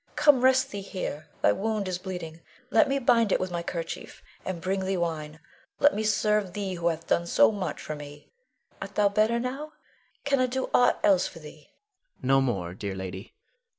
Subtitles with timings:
[0.15, 4.23] Come, rest thee here, thy wound is bleeding; let me bind it with my kerchief,
[4.43, 5.39] and bring thee wine.
[5.79, 8.31] Let me serve thee who hath done so much for me.
[8.81, 9.73] Art better now!
[10.25, 11.67] Can I do aught else for thee?
[11.69, 11.69] Adrian.
[12.23, 13.35] No more, dear lady.